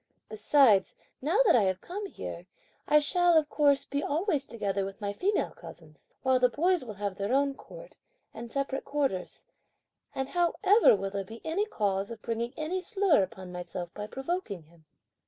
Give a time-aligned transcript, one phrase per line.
[0.29, 2.47] Besides, now that I have come here,
[2.87, 6.95] I shall, of course, be always together with my female cousins, while the boys will
[6.95, 7.97] have their own court,
[8.33, 9.45] and separate quarters;
[10.15, 14.07] and how ever will there be any cause of bringing any slur upon myself by
[14.07, 14.85] provoking him?"